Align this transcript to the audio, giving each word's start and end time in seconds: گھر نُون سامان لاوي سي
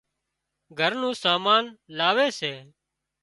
گھر 0.79 0.91
نُون 0.99 1.13
سامان 1.23 1.63
لاوي 1.97 2.27
سي 2.39 2.53